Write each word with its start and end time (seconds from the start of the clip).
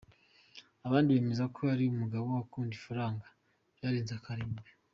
Abandi 0.87 1.09
bemeza 1.15 1.45
ko 1.55 1.59
ari 1.73 1.85
umugabo 1.93 2.25
ukunda 2.43 2.73
ifaranga 2.79 3.27
byarenze 3.75 4.13
akarimbi. 4.15 4.69